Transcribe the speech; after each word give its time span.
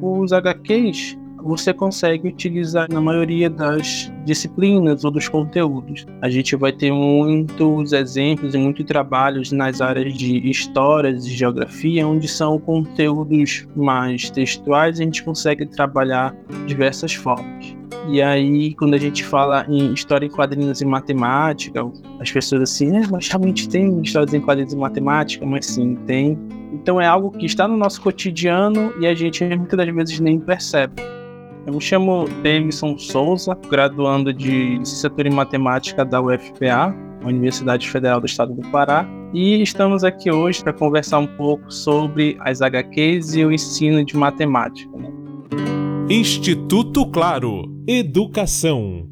Os 0.00 0.32
HQs 0.32 1.18
você 1.42 1.72
consegue 1.72 2.28
utilizar 2.28 2.86
na 2.90 3.00
maioria 3.00 3.48
das 3.48 4.12
disciplinas 4.30 5.04
ou 5.04 5.10
dos 5.10 5.28
conteúdos. 5.28 6.06
A 6.22 6.30
gente 6.30 6.54
vai 6.54 6.72
ter 6.72 6.92
muitos 6.92 7.92
exemplos 7.92 8.54
e 8.54 8.58
muitos 8.58 8.84
trabalhos 8.86 9.50
nas 9.50 9.80
áreas 9.80 10.14
de 10.14 10.48
histórias 10.48 11.26
e 11.26 11.30
geografia, 11.30 12.06
onde 12.06 12.28
são 12.28 12.58
conteúdos 12.58 13.66
mais 13.74 14.30
textuais, 14.30 15.00
a 15.00 15.04
gente 15.04 15.24
consegue 15.24 15.66
trabalhar 15.66 16.34
diversas 16.66 17.12
formas. 17.12 17.74
E 18.08 18.22
aí, 18.22 18.74
quando 18.74 18.94
a 18.94 18.98
gente 18.98 19.24
fala 19.24 19.66
em 19.68 19.92
história 19.92 20.26
em 20.26 20.30
quadrinhos 20.30 20.80
e 20.80 20.84
matemática, 20.84 21.80
as 22.20 22.30
pessoas 22.30 22.62
assim, 22.62 22.96
é, 22.96 23.06
mas 23.08 23.28
realmente 23.28 23.68
tem 23.68 24.00
histórias 24.00 24.32
em 24.32 24.40
quadrinhos 24.40 24.72
e 24.72 24.76
matemática? 24.76 25.44
Mas 25.44 25.66
sim, 25.66 25.96
tem. 26.06 26.38
Então 26.72 27.00
é 27.00 27.06
algo 27.06 27.30
que 27.32 27.46
está 27.46 27.66
no 27.66 27.76
nosso 27.76 28.00
cotidiano 28.00 28.92
e 29.00 29.06
a 29.06 29.14
gente 29.14 29.44
muitas 29.44 29.76
das 29.76 29.88
vezes 29.94 30.20
nem 30.20 30.38
percebe. 30.38 31.02
Eu 31.66 31.74
me 31.74 31.80
chamo 31.80 32.26
Davidson 32.42 32.96
Souza, 32.96 33.56
graduando 33.68 34.32
de 34.32 34.78
licenciatura 34.78 35.28
em 35.28 35.32
matemática 35.32 36.04
da 36.04 36.20
UFPA, 36.20 36.94
Universidade 37.22 37.88
Federal 37.88 38.18
do 38.18 38.26
Estado 38.26 38.54
do 38.54 38.62
Pará, 38.70 39.06
e 39.34 39.62
estamos 39.62 40.02
aqui 40.02 40.30
hoje 40.30 40.62
para 40.62 40.72
conversar 40.72 41.18
um 41.18 41.26
pouco 41.26 41.70
sobre 41.70 42.36
as 42.40 42.62
HQs 42.62 43.34
e 43.34 43.44
o 43.44 43.52
ensino 43.52 44.04
de 44.04 44.16
matemática. 44.16 44.90
Né? 44.96 45.10
Instituto 46.08 47.06
Claro 47.06 47.64
Educação. 47.86 49.06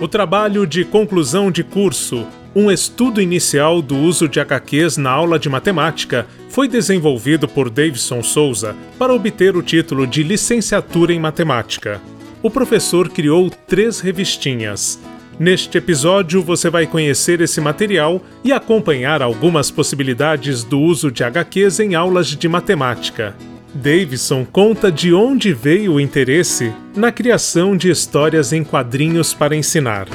O 0.00 0.08
trabalho 0.08 0.66
de 0.66 0.84
conclusão 0.84 1.50
de 1.50 1.64
curso 1.64 2.26
um 2.58 2.72
estudo 2.72 3.22
inicial 3.22 3.80
do 3.80 3.96
uso 3.96 4.28
de 4.28 4.40
HQs 4.40 4.96
na 4.96 5.10
aula 5.10 5.38
de 5.38 5.48
matemática 5.48 6.26
foi 6.48 6.66
desenvolvido 6.66 7.46
por 7.46 7.70
Davidson 7.70 8.20
Souza 8.20 8.74
para 8.98 9.14
obter 9.14 9.56
o 9.56 9.62
título 9.62 10.08
de 10.08 10.24
licenciatura 10.24 11.12
em 11.12 11.20
matemática. 11.20 12.00
O 12.42 12.50
professor 12.50 13.08
criou 13.10 13.48
três 13.48 14.00
revistinhas. 14.00 14.98
Neste 15.38 15.78
episódio, 15.78 16.42
você 16.42 16.68
vai 16.68 16.84
conhecer 16.84 17.40
esse 17.40 17.60
material 17.60 18.20
e 18.42 18.52
acompanhar 18.52 19.22
algumas 19.22 19.70
possibilidades 19.70 20.64
do 20.64 20.80
uso 20.80 21.12
de 21.12 21.22
HQs 21.22 21.78
em 21.78 21.94
aulas 21.94 22.26
de 22.26 22.48
matemática. 22.48 23.36
Davidson 23.72 24.44
conta 24.44 24.90
de 24.90 25.14
onde 25.14 25.52
veio 25.52 25.92
o 25.92 26.00
interesse 26.00 26.72
na 26.96 27.12
criação 27.12 27.76
de 27.76 27.88
histórias 27.88 28.52
em 28.52 28.64
quadrinhos 28.64 29.32
para 29.32 29.54
ensinar. 29.54 30.08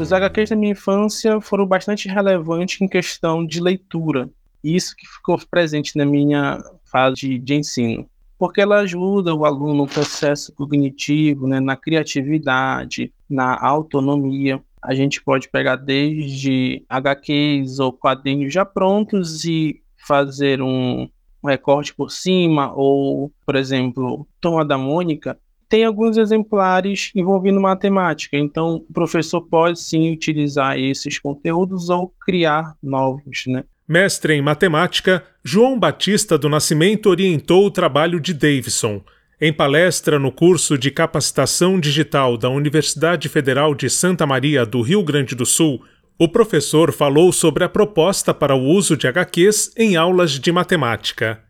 Os 0.00 0.14
HQs 0.14 0.48
da 0.48 0.56
minha 0.56 0.72
infância 0.72 1.42
foram 1.42 1.66
bastante 1.66 2.08
relevantes 2.08 2.80
em 2.80 2.88
questão 2.88 3.44
de 3.44 3.60
leitura. 3.60 4.30
Isso 4.64 4.96
que 4.96 5.06
ficou 5.06 5.38
presente 5.50 5.94
na 5.94 6.06
minha 6.06 6.58
fase 6.90 7.38
de, 7.38 7.54
ensino. 7.54 8.08
Porque 8.38 8.62
ela 8.62 8.78
ajuda 8.78 9.34
o 9.34 9.44
aluno 9.44 9.74
no 9.74 9.86
processo 9.86 10.54
cognitivo, 10.54 11.46
né, 11.46 11.60
na 11.60 11.76
criatividade, 11.76 13.12
na 13.28 13.62
autonomia. 13.62 14.62
A 14.80 14.94
gente 14.94 15.22
pode 15.22 15.50
pegar 15.50 15.76
desde 15.76 16.82
HQs 16.88 17.78
ou 17.78 17.92
quadrinhos 17.92 18.54
já 18.54 18.64
prontos 18.64 19.44
e 19.44 19.82
fazer 19.98 20.62
um, 20.62 21.10
um 21.42 21.46
recorte 21.46 21.94
por 21.94 22.10
cima, 22.10 22.72
ou, 22.74 23.30
por 23.44 23.54
exemplo, 23.54 24.26
Toma 24.40 24.64
da 24.64 24.78
Mônica, 24.78 25.38
tem 25.70 25.84
alguns 25.84 26.18
exemplares 26.18 27.12
envolvendo 27.14 27.60
matemática, 27.60 28.36
então 28.36 28.84
o 28.88 28.92
professor 28.92 29.40
pode 29.40 29.78
sim 29.78 30.12
utilizar 30.12 30.76
esses 30.76 31.16
conteúdos 31.16 31.88
ou 31.88 32.12
criar 32.26 32.74
novos, 32.82 33.44
né? 33.46 33.62
Mestre 33.88 34.34
em 34.34 34.42
matemática, 34.42 35.22
João 35.44 35.78
Batista 35.78 36.36
do 36.36 36.48
Nascimento 36.48 37.08
orientou 37.08 37.64
o 37.64 37.70
trabalho 37.70 38.20
de 38.20 38.34
Davidson. 38.34 39.00
Em 39.40 39.52
palestra 39.52 40.18
no 40.18 40.32
curso 40.32 40.76
de 40.76 40.90
capacitação 40.90 41.78
digital 41.78 42.36
da 42.36 42.50
Universidade 42.50 43.28
Federal 43.28 43.74
de 43.74 43.88
Santa 43.88 44.26
Maria 44.26 44.66
do 44.66 44.82
Rio 44.82 45.02
Grande 45.04 45.34
do 45.36 45.46
Sul, 45.46 45.80
o 46.18 46.28
professor 46.28 46.92
falou 46.92 47.32
sobre 47.32 47.64
a 47.64 47.68
proposta 47.68 48.34
para 48.34 48.54
o 48.54 48.62
uso 48.62 48.96
de 48.96 49.06
HQs 49.06 49.72
em 49.76 49.96
aulas 49.96 50.32
de 50.32 50.52
matemática. 50.52 51.40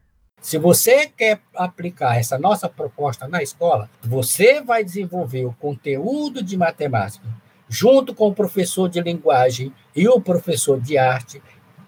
Se 0.41 0.57
você 0.57 1.07
quer 1.07 1.41
aplicar 1.55 2.17
essa 2.17 2.39
nossa 2.39 2.67
proposta 2.67 3.29
na 3.29 3.43
escola, 3.43 3.91
você 4.03 4.63
vai 4.63 4.83
desenvolver 4.83 5.45
o 5.45 5.53
conteúdo 5.53 6.43
de 6.43 6.57
matemática 6.57 7.27
junto 7.69 8.15
com 8.15 8.29
o 8.29 8.35
professor 8.35 8.89
de 8.89 9.01
linguagem 9.01 9.73
e 9.95 10.09
o 10.09 10.21
professor 10.21 10.81
de 10.81 10.97
arte. 10.97 11.43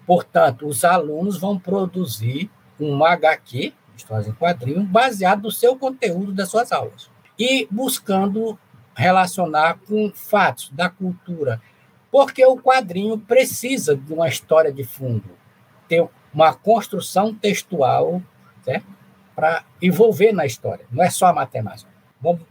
Portanto, 0.05 0.67
os 0.67 0.85
alunos 0.85 1.37
vão 1.37 1.57
produzir 1.57 2.49
um 2.79 3.03
HQ, 3.03 3.73
histórias 3.97 4.27
em 4.27 4.33
quadrinhos, 4.33 4.85
baseado 4.85 5.43
no 5.43 5.51
seu 5.51 5.75
conteúdo 5.75 6.31
das 6.31 6.49
suas 6.49 6.71
aulas 6.71 7.09
e 7.37 7.67
buscando 7.71 8.57
relacionar 8.95 9.79
com 9.87 10.11
fatos 10.13 10.69
da 10.69 10.89
cultura, 10.89 11.59
porque 12.11 12.45
o 12.45 12.57
quadrinho 12.57 13.17
precisa 13.17 13.95
de 13.95 14.13
uma 14.13 14.27
história 14.27 14.71
de 14.71 14.83
fundo, 14.83 15.31
ter 15.87 16.07
uma 16.31 16.53
construção 16.53 17.33
textual 17.33 18.21
certo? 18.63 18.85
Para 19.35 19.63
envolver 19.81 20.31
na 20.31 20.45
história, 20.45 20.85
não 20.91 21.03
é 21.03 21.09
só 21.09 21.27
a 21.27 21.33
matemática. 21.33 21.89
Vamos 22.21 22.41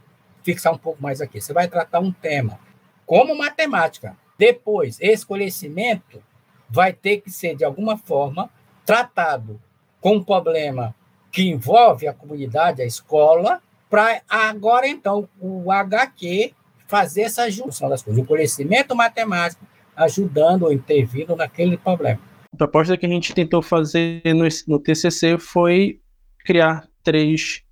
fixar 0.43 0.73
um 0.73 0.77
pouco 0.77 1.01
mais 1.01 1.21
aqui. 1.21 1.39
Você 1.39 1.53
vai 1.53 1.67
tratar 1.67 1.99
um 1.99 2.11
tema 2.11 2.59
como 3.05 3.37
matemática. 3.37 4.15
Depois, 4.37 4.97
esse 4.99 5.25
conhecimento 5.25 6.21
vai 6.69 6.91
ter 6.91 7.21
que 7.21 7.29
ser, 7.29 7.55
de 7.55 7.63
alguma 7.63 7.97
forma, 7.97 8.49
tratado 8.85 9.61
com 10.01 10.17
um 10.17 10.23
problema 10.23 10.93
que 11.31 11.49
envolve 11.49 12.07
a 12.07 12.13
comunidade, 12.13 12.81
a 12.81 12.85
escola, 12.85 13.61
para 13.89 14.21
agora, 14.27 14.87
então, 14.87 15.29
o 15.39 15.71
HQ 15.71 16.53
fazer 16.87 17.21
essa 17.21 17.49
junção 17.49 17.89
das 17.89 18.01
coisas. 18.01 18.21
O 18.21 18.25
conhecimento 18.25 18.95
matemático 18.95 19.65
ajudando 19.95 20.63
ou 20.63 20.73
intervindo 20.73 21.35
naquele 21.35 21.77
problema. 21.77 22.19
A 22.51 22.57
proposta 22.57 22.97
que 22.97 23.05
a 23.05 23.09
gente 23.09 23.33
tentou 23.33 23.61
fazer 23.61 24.21
no, 24.25 24.47
no 24.67 24.79
TCC 24.79 25.37
foi 25.37 25.99
criar 26.43 26.87
três 27.03 27.63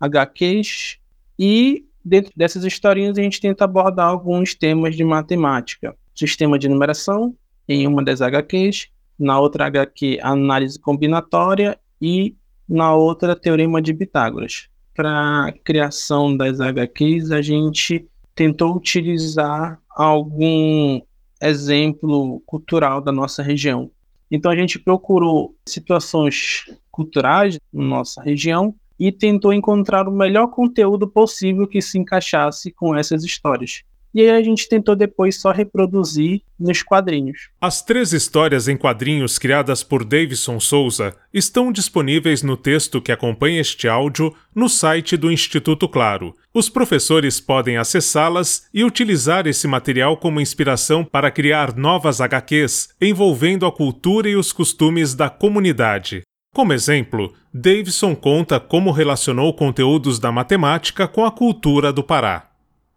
HQs 0.00 0.98
e 1.38 1.84
dentro 2.04 2.32
dessas 2.36 2.64
historinhas 2.64 3.18
a 3.18 3.22
gente 3.22 3.40
tenta 3.40 3.64
abordar 3.64 4.08
alguns 4.08 4.54
temas 4.54 4.96
de 4.96 5.04
matemática. 5.04 5.94
Sistema 6.14 6.58
de 6.58 6.68
numeração 6.68 7.34
em 7.68 7.86
uma 7.86 8.02
das 8.02 8.20
HQs, 8.20 8.88
na 9.18 9.38
outra 9.38 9.66
HQ 9.66 10.18
análise 10.22 10.78
combinatória 10.78 11.78
e 12.00 12.34
na 12.68 12.94
outra 12.94 13.34
teorema 13.34 13.80
de 13.80 13.94
Pitágoras. 13.94 14.68
Para 14.94 15.52
criação 15.64 16.36
das 16.36 16.60
HQs 16.60 17.30
a 17.30 17.42
gente 17.42 18.08
tentou 18.34 18.76
utilizar 18.76 19.80
algum 19.90 21.00
exemplo 21.40 22.40
cultural 22.46 23.00
da 23.00 23.12
nossa 23.12 23.42
região. 23.42 23.90
Então 24.30 24.50
a 24.50 24.56
gente 24.56 24.78
procurou 24.78 25.54
situações 25.66 26.64
culturais 26.90 27.58
na 27.72 27.84
nossa 27.84 28.22
região 28.22 28.74
e 28.98 29.12
tentou 29.12 29.52
encontrar 29.52 30.08
o 30.08 30.12
melhor 30.12 30.48
conteúdo 30.48 31.08
possível 31.08 31.66
que 31.66 31.80
se 31.80 31.98
encaixasse 31.98 32.72
com 32.72 32.96
essas 32.96 33.24
histórias. 33.24 33.82
E 34.18 34.22
aí 34.22 34.30
a 34.30 34.42
gente 34.42 34.68
tentou 34.68 34.96
depois 34.96 35.40
só 35.40 35.52
reproduzir 35.52 36.42
nos 36.58 36.82
quadrinhos. 36.82 37.50
As 37.60 37.82
três 37.82 38.12
histórias 38.12 38.66
em 38.66 38.76
quadrinhos 38.76 39.38
criadas 39.38 39.84
por 39.84 40.04
Davidson 40.04 40.58
Souza 40.58 41.14
estão 41.32 41.70
disponíveis 41.70 42.42
no 42.42 42.56
texto 42.56 43.00
que 43.00 43.12
acompanha 43.12 43.60
este 43.60 43.86
áudio 43.86 44.34
no 44.52 44.68
site 44.68 45.16
do 45.16 45.30
Instituto 45.30 45.88
Claro. 45.88 46.34
Os 46.52 46.68
professores 46.68 47.38
podem 47.38 47.76
acessá-las 47.76 48.66
e 48.74 48.82
utilizar 48.82 49.46
esse 49.46 49.68
material 49.68 50.16
como 50.16 50.40
inspiração 50.40 51.04
para 51.04 51.30
criar 51.30 51.76
novas 51.76 52.20
HQs 52.20 52.88
envolvendo 53.00 53.66
a 53.66 53.70
cultura 53.70 54.28
e 54.28 54.34
os 54.34 54.52
costumes 54.52 55.14
da 55.14 55.30
comunidade. 55.30 56.22
Como 56.52 56.72
exemplo, 56.72 57.32
Davidson 57.54 58.16
conta 58.16 58.58
como 58.58 58.90
relacionou 58.90 59.54
conteúdos 59.54 60.18
da 60.18 60.32
matemática 60.32 61.06
com 61.06 61.24
a 61.24 61.30
cultura 61.30 61.92
do 61.92 62.02
Pará. 62.02 62.47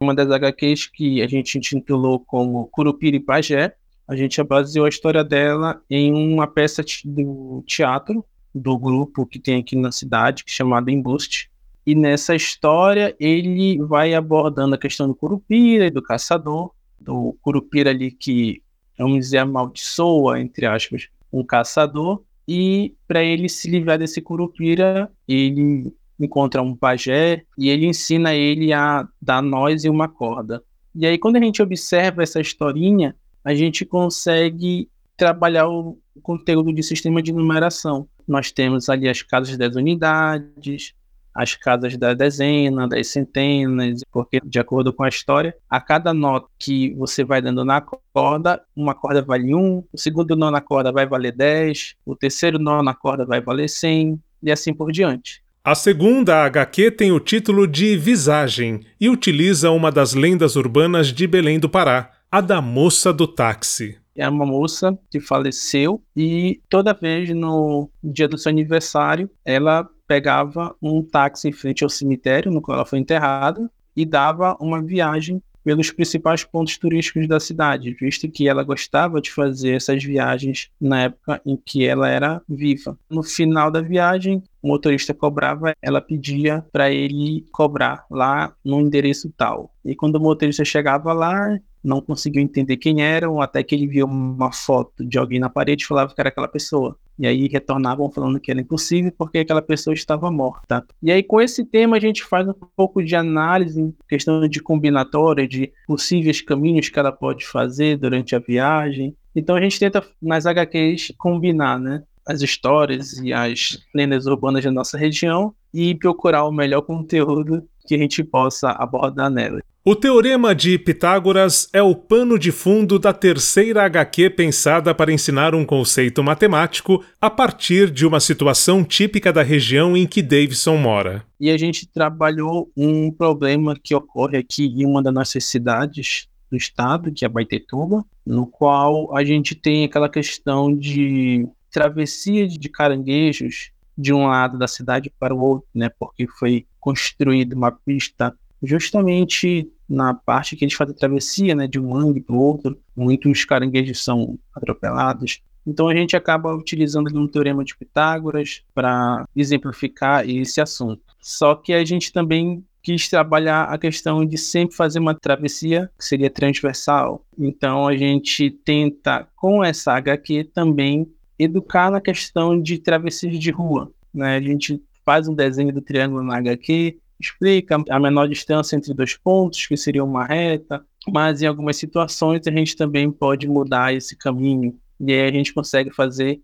Uma 0.01 0.15
das 0.15 0.31
HQs 0.31 0.88
que 0.88 1.21
a 1.21 1.27
gente 1.27 1.59
intitulou 1.59 2.19
como 2.19 2.65
Curupira 2.69 3.15
e 3.15 3.19
Pajé, 3.19 3.75
a 4.07 4.15
gente 4.15 4.42
baseou 4.42 4.88
a 4.88 4.89
história 4.89 5.24
dela 5.24 5.80
em 5.88 6.12
uma 6.12 6.48
peça 6.48 6.83
do 7.06 7.63
teatro 7.68 8.25
do 8.53 8.75
grupo 8.80 9.27
que 9.27 9.38
tem 9.38 9.59
aqui 9.59 9.75
na 9.75 9.92
cidade, 9.92 10.44
é 10.48 10.51
chamado 10.51 10.89
Embuste. 10.89 11.51
E 11.86 11.94
nessa 11.94 12.36
história 12.36 13.15
ele 13.19 13.77
vai 13.77 14.15
abordando 14.15 14.74
a 14.74 14.77
questão 14.80 15.07
do 15.07 15.13
Curupira 15.13 15.86
e 15.86 15.92
do 15.92 16.01
caçador, 16.01 16.71
do 17.00 17.38
Curupira 17.39 17.92
ali 17.92 18.09
que, 18.09 18.63
vamos 18.98 19.19
dizer, 19.19 19.38
amaldiçoa, 19.38 20.42
entre 20.42 20.65
aspas, 20.65 21.09
um 21.31 21.44
caçador, 21.44 22.24
e 22.48 22.95
para 23.07 23.24
ele 23.24 23.48
se 23.48 23.69
livrar 23.69 24.00
desse 24.00 24.19
curupira, 24.19 25.12
ele 25.27 25.94
encontra 26.25 26.62
um 26.62 26.75
pajé 26.75 27.44
e 27.57 27.69
ele 27.69 27.85
ensina 27.85 28.33
ele 28.33 28.73
a 28.73 29.07
dar 29.21 29.41
nós 29.41 29.83
e 29.83 29.89
uma 29.89 30.07
corda. 30.07 30.63
E 30.94 31.06
aí 31.06 31.18
quando 31.18 31.38
a 31.38 31.41
gente 31.41 31.62
observa 31.62 32.23
essa 32.23 32.39
historinha, 32.39 33.15
a 33.44 33.53
gente 33.53 33.85
consegue 33.85 34.89
trabalhar 35.18 35.68
o, 35.68 35.97
conteúdo 36.21 36.73
de 36.73 36.83
sistema 36.83 37.21
de 37.21 37.31
numeração. 37.31 38.07
Nós 38.27 38.51
temos 38.51 38.89
ali 38.89 39.07
as 39.07 39.21
casas 39.21 39.57
das 39.57 39.75
unidades, 39.75 40.94
as 41.33 41.56
casas 41.56 41.95
da 41.97 42.13
dezena, 42.13 42.88
das 42.88 43.07
centenas, 43.07 44.01
porque 44.12 44.39
de 44.44 44.59
acordo 44.59 44.91
com 44.91 45.03
a 45.03 45.09
história, 45.09 45.56
a 45.69 45.79
cada 45.79 46.13
nota 46.13 46.47
que 46.59 46.94
você 46.95 47.24
vai 47.24 47.41
dando 47.41 47.63
na 47.63 47.81
corda, 48.13 48.62
uma 48.75 48.94
corda 48.94 49.21
vale 49.21 49.56
1, 49.56 49.85
o 49.91 49.97
segundo 49.97 50.35
nó 50.35 50.51
na 50.51 50.59
corda 50.59 50.91
vai 50.91 51.06
valer 51.06 51.31
10, 51.31 51.95
o 52.06 52.15
terceiro 52.15 52.59
nó 52.59 52.83
na 52.83 52.94
corda 52.94 53.25
vai 53.25 53.39
valer 53.39 53.69
100 53.69 54.19
e 54.44 54.51
assim 54.51 54.74
por 54.74 54.91
diante. 54.91 55.41
A 55.63 55.75
segunda 55.75 56.43
HQ 56.45 56.89
tem 56.89 57.11
o 57.11 57.19
título 57.19 57.67
de 57.67 57.95
Visagem 57.95 58.79
e 58.99 59.07
utiliza 59.07 59.69
uma 59.69 59.91
das 59.91 60.15
lendas 60.15 60.55
urbanas 60.55 61.13
de 61.13 61.27
Belém 61.27 61.59
do 61.59 61.69
Pará, 61.69 62.09
a 62.31 62.41
da 62.41 62.59
moça 62.59 63.13
do 63.13 63.27
táxi. 63.27 63.95
É 64.15 64.27
uma 64.27 64.43
moça 64.43 64.97
que 65.11 65.19
faleceu 65.19 66.01
e 66.17 66.59
toda 66.67 66.95
vez 66.95 67.29
no 67.29 67.91
dia 68.03 68.27
do 68.27 68.39
seu 68.39 68.49
aniversário 68.49 69.29
ela 69.45 69.87
pegava 70.07 70.75
um 70.81 71.03
táxi 71.03 71.49
em 71.49 71.51
frente 71.53 71.83
ao 71.83 71.91
cemitério 71.91 72.51
no 72.51 72.59
qual 72.59 72.77
ela 72.77 72.85
foi 72.85 72.97
enterrada 72.97 73.69
e 73.95 74.03
dava 74.03 74.57
uma 74.59 74.81
viagem 74.81 75.43
pelos 75.63 75.91
principais 75.91 76.43
pontos 76.43 76.77
turísticos 76.77 77.27
da 77.27 77.39
cidade, 77.39 77.95
visto 77.99 78.29
que 78.29 78.47
ela 78.47 78.63
gostava 78.63 79.21
de 79.21 79.31
fazer 79.31 79.75
essas 79.75 80.03
viagens 80.03 80.69
na 80.79 81.03
época 81.03 81.41
em 81.45 81.55
que 81.57 81.85
ela 81.85 82.09
era 82.09 82.41
viva. 82.47 82.97
No 83.09 83.23
final 83.23 83.71
da 83.71 83.81
viagem, 83.81 84.43
o 84.61 84.67
motorista 84.67 85.13
cobrava, 85.13 85.73
ela 85.81 86.01
pedia 86.01 86.65
para 86.71 86.91
ele 86.91 87.45
cobrar 87.51 88.05
lá 88.09 88.53
no 88.63 88.79
endereço 88.79 89.31
tal. 89.35 89.73
E 89.83 89.95
quando 89.95 90.15
o 90.15 90.19
motorista 90.19 90.63
chegava 90.63 91.13
lá, 91.13 91.57
não 91.83 92.01
conseguiu 92.01 92.41
entender 92.41 92.77
quem 92.77 93.01
eram, 93.01 93.41
até 93.41 93.63
que 93.63 93.73
ele 93.73 93.87
viu 93.87 94.05
uma 94.05 94.51
foto 94.51 95.03
de 95.03 95.17
alguém 95.17 95.39
na 95.39 95.49
parede 95.49 95.83
e 95.83 95.87
falava 95.87 96.13
que 96.13 96.21
era 96.21 96.29
aquela 96.29 96.47
pessoa. 96.47 96.97
E 97.21 97.27
aí 97.27 97.47
retornavam 97.47 98.09
falando 98.09 98.39
que 98.39 98.50
era 98.50 98.59
impossível 98.59 99.13
porque 99.15 99.38
aquela 99.38 99.62
pessoa 99.62 99.94
estava 99.94 100.31
morta. 100.31 100.83
E 101.03 101.12
aí, 101.12 101.21
com 101.21 101.39
esse 101.39 101.63
tema, 101.63 101.97
a 101.97 102.00
gente 102.00 102.23
faz 102.23 102.47
um 102.47 102.53
pouco 102.75 103.03
de 103.03 103.15
análise, 103.15 103.94
questão 104.09 104.47
de 104.47 104.59
combinatória, 104.59 105.47
de 105.47 105.71
possíveis 105.85 106.41
caminhos 106.41 106.89
que 106.89 106.97
ela 106.97 107.12
pode 107.12 107.45
fazer 107.45 107.95
durante 107.97 108.35
a 108.35 108.39
viagem. 108.39 109.15
Então 109.35 109.56
a 109.56 109.62
gente 109.62 109.79
tenta, 109.79 110.03
nas 110.19 110.47
HQs, 110.47 111.13
combinar, 111.15 111.79
né? 111.79 112.01
As 112.25 112.41
histórias 112.41 113.13
e 113.19 113.31
as 113.31 113.77
lendas 113.94 114.25
urbanas 114.25 114.63
da 114.63 114.71
nossa 114.71 114.97
região 114.97 115.53
e 115.71 115.94
procurar 115.94 116.45
o 116.45 116.51
melhor 116.51 116.81
conteúdo 116.81 117.63
que 117.88 117.94
a 117.94 118.00
gente 118.00 118.24
possa 118.24 118.71
abordar 118.71 119.29
nela. 119.29 119.62
O 119.83 119.95
Teorema 119.95 120.53
de 120.53 120.77
Pitágoras 120.77 121.67
é 121.73 121.81
o 121.81 121.95
pano 121.95 122.37
de 122.37 122.51
fundo 122.51 122.99
da 122.99 123.11
terceira 123.11 123.83
HQ 123.83 124.29
pensada 124.29 124.93
para 124.93 125.11
ensinar 125.11 125.55
um 125.55 125.65
conceito 125.65 126.23
matemático 126.23 127.03
a 127.19 127.31
partir 127.31 127.89
de 127.89 128.05
uma 128.05 128.19
situação 128.19 128.83
típica 128.83 129.33
da 129.33 129.41
região 129.41 129.97
em 129.97 130.05
que 130.05 130.21
Davidson 130.21 130.77
mora. 130.77 131.25
E 131.39 131.49
a 131.49 131.57
gente 131.57 131.87
trabalhou 131.87 132.71
um 132.77 133.11
problema 133.11 133.75
que 133.75 133.95
ocorre 133.95 134.37
aqui 134.37 134.67
em 134.67 134.85
uma 134.85 135.01
das 135.01 135.11
nossas 135.11 135.45
cidades 135.45 136.27
do 136.51 136.55
estado, 136.55 137.11
que 137.11 137.25
é 137.25 137.27
Baitetuba, 137.27 138.05
no 138.23 138.45
qual 138.45 139.17
a 139.17 139.23
gente 139.23 139.55
tem 139.55 139.83
aquela 139.83 140.09
questão 140.09 140.77
de 140.77 141.47
travessia 141.71 142.47
de 142.47 142.69
caranguejos 142.69 143.71
de 143.97 144.13
um 144.13 144.27
lado 144.27 144.59
da 144.59 144.67
cidade 144.67 145.11
para 145.19 145.33
o 145.33 145.39
outro, 145.39 145.67
né? 145.73 145.89
Porque 145.89 146.27
foi 146.27 146.67
construída 146.79 147.55
uma 147.55 147.71
pista 147.71 148.31
justamente 148.61 149.71
na 149.87 150.13
parte 150.13 150.55
que 150.55 150.63
eles 150.63 150.73
fazem 150.73 150.95
travessia, 150.95 151.53
né, 151.53 151.67
de 151.67 151.79
um 151.79 151.89
mangue 151.89 152.21
para 152.21 152.35
o 152.35 152.39
outro, 152.39 152.77
muitos 152.95 153.43
caranguejos 153.43 154.03
são 154.03 154.39
atropelados. 154.55 155.41
Então 155.65 155.87
a 155.87 155.95
gente 155.95 156.15
acaba 156.15 156.55
utilizando 156.55 157.07
um 157.19 157.27
teorema 157.27 157.63
de 157.63 157.75
Pitágoras 157.75 158.63
para 158.73 159.25
exemplificar 159.35 160.27
esse 160.27 160.59
assunto. 160.59 161.01
Só 161.19 161.53
que 161.55 161.73
a 161.73 161.83
gente 161.85 162.11
também 162.11 162.63
quis 162.81 163.07
trabalhar 163.07 163.65
a 163.65 163.77
questão 163.77 164.25
de 164.25 164.37
sempre 164.37 164.75
fazer 164.75 164.99
uma 164.99 165.13
travessia 165.13 165.89
que 165.97 166.03
seria 166.03 166.29
transversal. 166.29 167.23
Então 167.37 167.87
a 167.87 167.95
gente 167.95 168.49
tenta 168.49 169.27
com 169.35 169.63
essa 169.63 169.93
HQ 169.93 170.45
também 170.53 171.07
educar 171.37 171.91
na 171.91 172.01
questão 172.01 172.59
de 172.59 172.79
travessias 172.79 173.37
de 173.37 173.51
rua. 173.51 173.91
Né? 174.13 174.37
A 174.37 174.41
gente 174.41 174.81
faz 175.05 175.27
um 175.27 175.33
desenho 175.33 175.73
do 175.73 175.81
triângulo 175.81 176.23
na 176.23 176.37
HQ, 176.37 176.99
explica 177.21 177.77
a 177.89 178.00
menor 178.00 178.27
distância 178.27 178.75
entre 178.75 178.94
dois 178.94 179.15
pontos, 179.15 179.65
que 179.65 179.77
seria 179.77 180.03
uma 180.03 180.25
reta, 180.25 180.83
mas 181.07 181.41
em 181.41 181.47
algumas 181.47 181.77
situações 181.77 182.45
a 182.47 182.51
gente 182.51 182.75
também 182.75 183.12
pode 183.12 183.47
mudar 183.47 183.94
esse 183.94 184.18
caminho. 184.18 184.75
E 185.00 185.12
aí 185.12 185.27
a 185.27 185.31
gente 185.31 185.53
consegue 185.53 185.91
fazer 185.91 186.41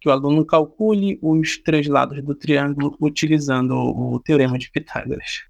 que 0.00 0.08
o 0.08 0.12
aluno 0.12 0.44
calcule 0.44 1.18
os 1.22 1.58
três 1.58 1.86
lados 1.86 2.22
do 2.22 2.34
triângulo 2.34 2.96
utilizando 3.00 3.74
o 3.74 4.20
teorema 4.20 4.58
de 4.58 4.70
Pitágoras. 4.70 5.42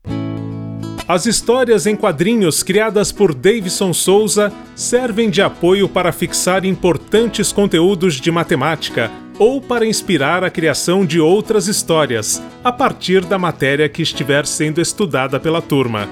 As 1.09 1.25
histórias 1.25 1.87
em 1.87 1.95
quadrinhos 1.95 2.63
criadas 2.65 3.13
por 3.13 3.33
Davidson 3.33 3.93
Souza 3.93 4.53
servem 4.75 5.31
de 5.31 5.41
apoio 5.41 5.89
para 5.89 6.11
fixar 6.11 6.65
importantes 6.65 7.53
conteúdos 7.53 8.15
de 8.21 8.31
matemática 8.33 9.11
ou 9.39 9.61
para 9.61 9.87
inspirar 9.87 10.43
a 10.43 10.51
criação 10.51 11.05
de 11.05 11.21
outras 11.21 11.69
histórias, 11.69 12.43
a 12.65 12.73
partir 12.73 13.25
da 13.25 13.39
matéria 13.39 13.89
que 13.89 14.03
estiver 14.03 14.47
sendo 14.47 14.81
estudada 14.81 15.39
pela 15.39 15.61
turma. 15.61 16.09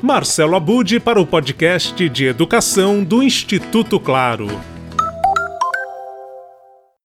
Marcelo 0.00 0.54
Abude 0.54 1.00
para 1.00 1.20
o 1.20 1.26
podcast 1.26 2.08
de 2.08 2.26
Educação 2.26 3.02
do 3.02 3.22
Instituto 3.22 3.98
Claro. 3.98 4.77